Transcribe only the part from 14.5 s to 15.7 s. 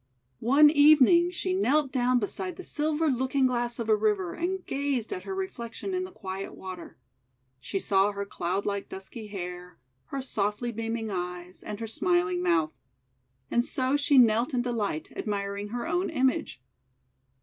in de light, admiring